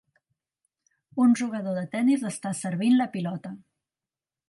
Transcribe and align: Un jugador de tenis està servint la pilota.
Un 1.27 1.37
jugador 1.43 1.77
de 1.81 1.85
tenis 1.93 2.27
està 2.33 2.57
servint 2.65 2.99
la 3.03 3.11
pilota. 3.19 3.57